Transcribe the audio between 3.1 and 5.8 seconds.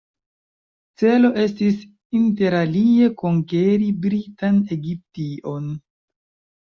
konkeri britan Egiption.